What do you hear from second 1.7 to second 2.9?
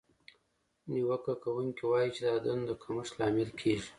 وایي چې دا د دندو د